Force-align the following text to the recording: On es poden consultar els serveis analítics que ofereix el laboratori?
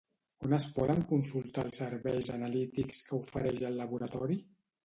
On 0.45 0.53
es 0.57 0.65
poden 0.77 1.01
consultar 1.11 1.67
els 1.69 1.79
serveis 1.83 2.31
analítics 2.39 3.05
que 3.11 3.17
ofereix 3.21 3.63
el 3.71 3.79
laboratori? 3.83 4.41